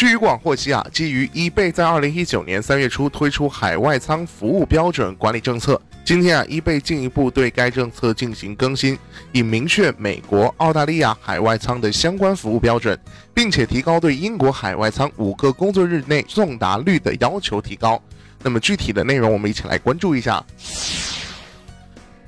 [0.00, 8.98] 据广获悉啊，基于 eBay 在二零一九年三月初推出海外仓服务标准管理政策，今天啊，eBay 进一步对该政策进行更新，
[9.30, 12.98] 以明确美国、澳大利亚海外仓的相关服务标准，
[13.34, 18.02] 并且提高对英国海外仓五个工作日内送达率的要求提高。
[18.42, 20.42] 那么具体的内容，我们一起来关注一下，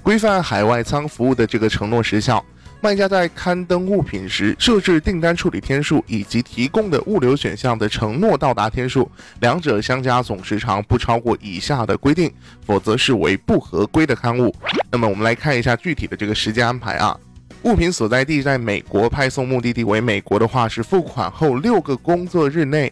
[0.03, 2.45] 规范海外仓服务的这个承诺时效。
[2.83, 9.09] 卖家在刊登物品时设置订单处理天数以及提供的物流选项的承诺到达天数，
[9.39, 12.29] 两者相加总时长不超过以下的规定，
[12.67, 14.53] 否则视为不合规的刊物。
[14.91, 17.17] 那么我们来看一下具体的这个时间安排啊。
[17.63, 22.91] 物品所在地在美国，派送目的地为美国的话是付款后六个工作日内；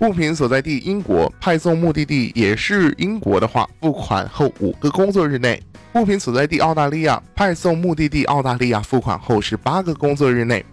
[0.00, 5.60] 物品所在地英国，派送目的地也是英国的话，付款后五个工作日内。
[5.94, 10.64] 物品所在地澳大利亚，派送目的地澳大利亚，付款后是八个工作日内。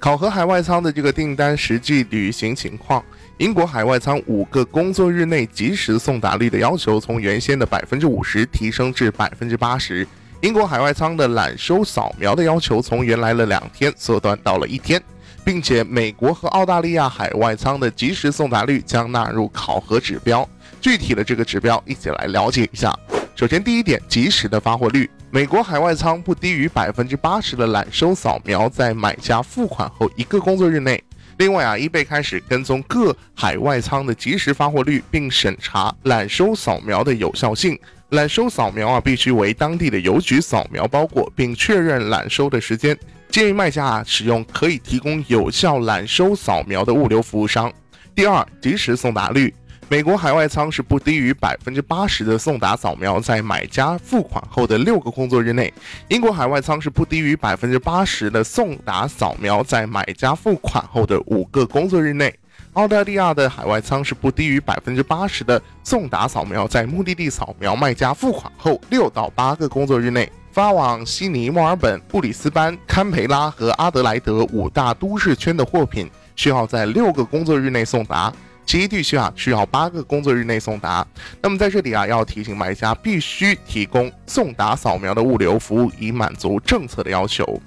[0.00, 3.00] 考核海外仓的这个订单实际履行情况。
[3.38, 10.04] 英国海外仓五个工作日内及时送达率的要求从原先的百分之五十提升至百分之八十。
[10.40, 15.00] 英国海外仓的揽收扫描的要求从原来的两天缩短到了一天，
[15.44, 20.48] 并且美国和澳大利亚海外仓的及时送达率将纳入考核指标。
[20.80, 22.92] 具体的这个指标，一起来了解一下。
[23.34, 31.02] 首先，第一点，及时的发货率，美国海外仓不低于百分之八十的揽收扫描在买家付款后一个工作日内。
[31.38, 37.78] 另外啊，易贝开始跟踪各海外仓的及时发货率，并审查揽收扫描的有效性。
[38.10, 42.96] 揽收扫描啊，必须为当地的邮局扫描包裹，并确认揽收的时间。
[43.32, 47.72] 建议卖家啊，使用可以提供有效揽收扫描的物流服务商。
[48.14, 49.52] 第二，及时送达率。
[49.88, 55.72] 美国海外仓是不低于百分之八十的送达扫描在买家付款后的六个工作日内；
[56.08, 62.28] 英国海外仓是不低于百分之八十的送达扫描在买家付款后的五个工作日内；
[62.74, 70.30] 澳大利亚的海外仓是不低于百分之八十的送达扫描在目的地扫描卖家付款后六到八个工作日内。
[70.52, 78.30] 发往悉尼、墨尔本、布里斯班、堪培拉和阿德莱德五大都市圈的货品需要在六个工作日内送达。
[78.66, 81.04] 其余地区啊需要八个工作日内送达。
[81.40, 87.60] 那么在这里啊要提醒买家必须提供送达扫描的物流服务，以满足政策的要求。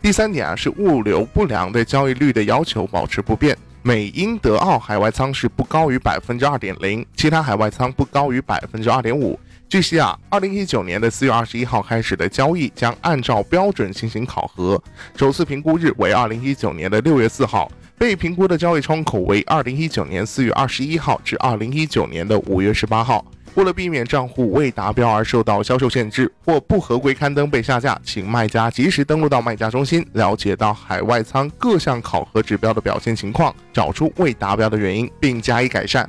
[0.00, 3.58] 第三点啊是物流不良的交易率的要求保持不变。
[3.82, 9.38] 美英德澳海外仓是不高于百分之二点零，其他海外仓不高于百分之二点五。
[9.68, 14.82] 据悉啊，二零一九年的四月二十一号开始的交易将按照标准进行考核，
[15.14, 17.70] 首次评估日为二零一九年的六月四号。
[17.98, 23.22] 被评估的交易窗口为二零一九年四月二十一号至二零一九年的五月十八号。
[23.56, 36.08] 为了避免账户未达标而受到销售限制或不合规刊登被下架，请卖家及时登录到卖家中心，了解到海外仓各项考核指标的表现情况，找出未达标的原因，并加以改善。